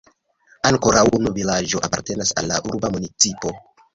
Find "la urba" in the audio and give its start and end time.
2.53-2.93